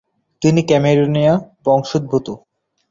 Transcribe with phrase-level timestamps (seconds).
[0.41, 1.33] তিনি ক্যামেরুনীয়
[1.65, 2.27] বংশোদ্ভূত।